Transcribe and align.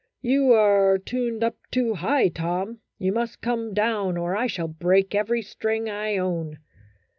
"You 0.33 0.51
are 0.53 0.97
tuned 0.97 1.43
up 1.43 1.57
too 1.69 1.93
high, 1.93 2.29
Tom; 2.29 2.79
you 2.97 3.11
must 3.11 3.39
come 3.39 3.71
down, 3.71 4.17
or 4.17 4.35
I 4.35 4.47
shall 4.47 4.67
break 4.67 5.13
every 5.13 5.43
string 5.43 5.89
I 5.91 6.17
own." 6.17 6.57